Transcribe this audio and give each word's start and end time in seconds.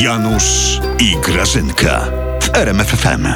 Janusz 0.00 0.80
i 0.98 1.16
Grażynka 1.16 2.04
w 2.42 2.56
RMFFM. 2.56 3.26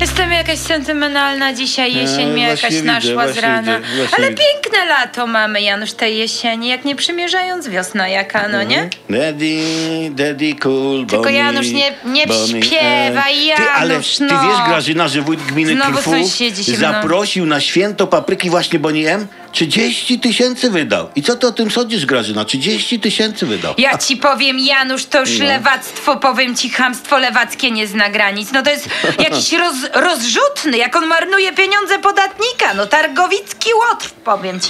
Jestem 0.00 0.32
jakaś 0.32 0.58
sentymentalna 0.58 1.52
dzisiaj, 1.54 1.94
jesień 1.94 2.30
mnie 2.32 2.42
jakaś 2.42 2.82
naszła 2.82 3.32
z 3.32 3.38
rana. 3.38 3.80
Ale 4.18 4.30
widzę. 4.30 4.42
Piękne 4.70 4.84
lato 4.86 5.26
mamy, 5.26 5.62
Janusz, 5.62 5.92
tej 5.92 6.18
jesieni, 6.18 6.68
jak 6.68 6.84
nie 6.84 6.96
przymierzając 6.96 7.68
wiosna 7.68 8.08
jaka, 8.08 8.48
no 8.48 8.62
nie? 8.62 8.90
Daddy, 9.10 9.60
daddy 10.10 10.54
cool, 10.54 11.06
Tylko 11.06 11.22
Bonnie, 11.24 11.38
Janusz, 11.38 11.68
nie- 11.70 11.94
nie 12.04 12.26
Bonnie, 12.26 12.62
śpiewaj, 12.62 13.34
Ty, 13.56 13.62
ale 13.70 13.92
Janusz, 13.94 14.16
ty 14.16 14.24
no. 14.24 14.42
wiesz, 14.48 14.68
Grażyna, 14.68 15.08
że 15.08 15.22
wójt 15.22 15.42
gminy 15.42 15.72
Znowu 15.74 15.92
Krfu 15.92 16.10
sąsiedzi 16.10 16.64
się 16.64 16.72
mną. 16.72 16.80
zaprosił 16.80 17.46
na 17.46 17.60
święto 17.60 18.06
papryki 18.06 18.50
właśnie 18.50 18.78
Bonnie 18.78 19.12
M? 19.14 19.26
30 19.52 20.20
tysięcy 20.20 20.70
wydał. 20.70 21.08
I 21.16 21.22
co 21.22 21.36
ty 21.36 21.46
o 21.46 21.52
tym 21.52 21.70
sądzisz, 21.70 22.06
Grażyna? 22.06 22.44
30 22.44 23.00
tysięcy 23.00 23.46
wydał. 23.46 23.74
Ja 23.78 23.98
ci 23.98 24.16
powiem, 24.16 24.58
Janusz, 24.58 25.04
to 25.06 25.20
już 25.20 25.38
No. 25.38 25.44
lewactwo, 25.44 26.16
powiem 26.16 26.56
ci, 26.56 26.70
chamstwo 26.70 27.18
lewackie 27.18 27.70
nie 27.70 27.86
zna 27.86 28.08
granic. 28.10 28.52
No 28.52 28.62
to 28.62 28.70
jest 28.70 28.88
jakiś 29.30 29.52
roz, 29.52 29.74
rozrzutny, 29.94 30.76
jak 30.78 30.96
on 30.96 31.06
marnuje 31.06 31.52
pieniądze 31.52 31.98
podatnika. 31.98 32.74
No 32.76 32.86
targowicki 32.86 33.70
łotr, 33.74 34.10
powiem 34.24 34.60
ci. 34.60 34.65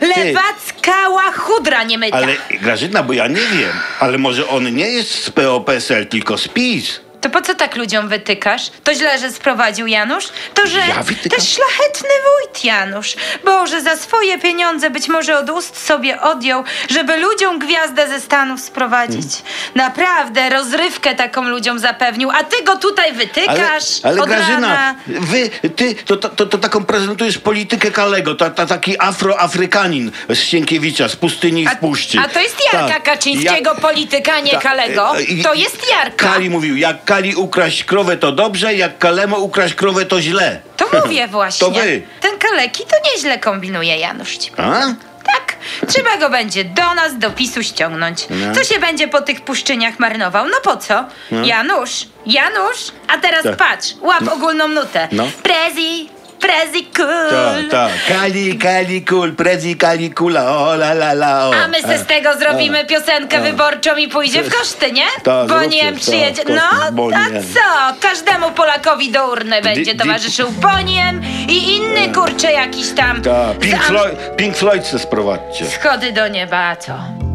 Lewacka 0.00 1.08
łachudra 1.08 1.82
nie 1.82 1.98
myta. 1.98 2.16
Ale 2.16 2.36
Grażyna, 2.60 3.02
bo 3.02 3.12
ja 3.12 3.26
nie 3.26 3.34
wiem, 3.34 3.72
ale 4.00 4.18
może 4.18 4.48
on 4.48 4.74
nie 4.74 4.88
jest 4.88 5.24
z 5.24 5.30
PO-PSL, 5.30 6.06
tylko 6.06 6.38
z 6.38 6.48
PiS. 6.48 7.00
To 7.20 7.30
po 7.30 7.42
co 7.42 7.54
tak 7.54 7.76
ludziom 7.76 8.08
wytykasz? 8.08 8.62
To 8.84 8.94
źle, 8.94 9.18
że 9.18 9.30
sprowadził 9.32 9.86
Janusz? 9.86 10.24
To, 10.54 10.66
że 10.66 10.78
Ja 10.78 11.02
wytykam? 11.02 11.38
też 11.38 11.48
szlachetny 11.48 12.08
wójt 12.08 12.64
Janusz. 12.64 13.14
Boże, 13.44 13.82
za 13.82 13.96
swoje 13.96 14.38
pieniądze 14.38 14.90
być 14.90 15.08
może 15.08 15.38
od 15.38 15.50
ust 15.50 15.86
sobie 15.86 16.20
odjął, 16.20 16.64
żeby 16.90 17.16
ludziom 17.16 17.58
gwiazdę 17.58 18.08
ze 18.08 18.20
Stanów 18.20 18.60
sprowadzić. 18.60 19.26
Naprawdę, 19.74 20.50
rozrywkę 20.50 21.14
taką 21.14 21.42
ludziom 21.42 21.78
zapewnił, 21.78 22.30
a 22.30 22.44
ty 22.44 22.62
go 22.64 22.76
tutaj 22.76 23.08
Ale, 23.08 23.18
wytykasz 23.18 23.84
ale 24.02 24.22
od 24.22 24.28
Grażyna, 24.28 24.68
rana. 24.74 24.94
wy, 25.06 25.50
ty, 25.76 25.94
to, 25.94 26.16
to, 26.16 26.28
to, 26.28 26.46
to 26.46 26.58
taką 26.58 26.84
prezentujesz 26.84 27.38
politykę 27.38 27.90
Kalego, 27.90 28.34
ta, 28.34 28.50
ta, 28.50 28.66
taki 28.66 28.96
afroafrykanin 29.02 30.10
z 30.28 30.38
Sienkiewicza, 30.38 31.08
z 31.08 31.16
pustyni 31.16 31.66
A, 31.66 31.70
w 31.70 31.78
puszczy. 31.78 32.18
a 32.18 32.28
to 32.28 32.40
jest 32.40 32.56
Jarka 32.72 32.88
Tak. 32.94 33.02
Kaczyńskiego, 33.02 33.70
Jak- 33.70 33.80
polityka, 33.80 34.40
nie 34.40 34.50
Ta- 34.50 34.60
Kalego. 34.60 35.12
e, 35.18 35.42
To 35.42 35.54
jest 35.54 35.90
Jarka. 35.90 36.28
Kali 36.28 36.50
mówił, 36.50 36.76
jak 36.76 37.04
Kali 37.08 37.34
ukraść 37.36 37.84
krowę 37.84 38.16
to 38.16 38.32
dobrze, 38.32 38.74
jak 38.74 38.98
Kalemo 38.98 39.38
ukraść 39.38 39.74
krowę 39.74 40.06
to 40.06 40.20
źle. 40.20 40.60
To 40.76 40.86
mówię 41.04 41.28
właśnie. 41.28 41.66
To 41.66 41.72
wy. 41.72 42.02
Ten 42.20 42.38
Kaleki 42.38 42.84
to 42.84 42.96
nieźle 43.12 43.38
kombinuje, 43.38 43.96
Janusz 43.96 44.36
ci. 44.36 44.50
A? 44.56 44.72
Tak, 45.24 45.56
trzeba 45.86 46.16
go 46.16 46.30
będzie 46.30 46.64
do 46.64 46.94
nas, 46.94 47.18
do 47.18 47.30
PiSu 47.30 47.62
ściągnąć. 47.62 48.26
No. 48.30 48.54
Co 48.54 48.64
się 48.64 48.80
będzie 48.80 49.08
po 49.08 49.20
tych 49.22 49.40
puszczyniach 49.40 49.98
marnował? 49.98 50.48
No 50.48 50.56
po 50.62 50.76
co? 50.76 51.04
Janusz, 51.44 52.06
Janusz, 52.26 52.92
a 53.08 53.18
teraz 53.18 53.42
Tak. 53.42 53.56
patrz, 53.56 53.94
łap 54.00 54.28
ogólną 54.32 54.68
nutę. 54.68 55.08
No. 55.12 55.28
Prezi, 55.42 56.08
prezi 56.40 56.86
cool. 56.96 57.30
Tak, 57.30 57.70
tak. 57.70 57.90
Kali, 58.08 58.58
Kali, 58.58 59.04
kul, 59.04 59.32
prezi, 59.32 59.76
Kali, 59.76 60.10
kula, 60.10 60.58
o 60.58 60.74
la 60.74 60.92
la 60.92 61.12
la, 61.12 61.48
o. 61.48 61.54
A 61.54 61.68
my 61.68 61.82
se 61.82 61.98
z 61.98 62.06
tego 62.06 62.34
zrobimy 62.38 62.84
piosenkę 62.84 63.38
a. 63.38 63.40
wyborczą 63.40 63.96
i 63.96 64.08
pójdzie 64.08 64.42
w 64.42 64.54
koszty, 64.58 64.92
nie? 64.92 65.06
Tak, 65.22 65.48
Bo 65.48 65.58
zróbcie, 65.58 65.68
nie 65.76 65.82
wiem, 65.84 65.94
tak, 65.94 66.02
przyjedzie. 66.02 66.42
koszty 66.44 66.60
No, 66.72 66.92
Boniem. 66.92 67.20
a 67.20 67.40
co? 67.54 68.00
Każdemu 68.00 68.50
Polakowi 68.50 69.10
do 69.12 69.30
urny 69.32 69.62
będzie 69.62 69.92
di- 69.92 69.98
towarzyszył 69.98 70.50
Boniem 70.50 71.22
i 71.48 71.76
inny 71.76 72.14
kurczę 72.14 72.52
jakiś 72.52 72.90
tam. 72.90 73.22
Tak, 73.22 73.58
Pink 73.58 73.74
Am- 73.74 73.80
Floyd, 73.82 74.36
Pink 74.36 74.56
Floyd 74.56 74.86
se 74.86 74.98
sprowadźcie. 74.98 75.66
Schody 75.66 76.12
do 76.12 76.28
nieba, 76.28 76.56
a 76.68 76.76
co? 76.76 77.27